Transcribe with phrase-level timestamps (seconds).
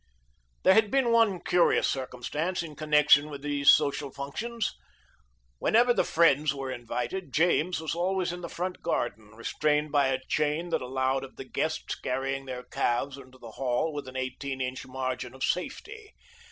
[0.63, 4.73] There had been one curious circumstance in connection with these social functions.
[5.59, 10.17] Whenever the friends were invited, James was always in the front garden, restrained by a
[10.27, 14.59] chain that allowed of the guests carrying their calves into the hall with an eighteen
[14.59, 16.15] inch margin of safety.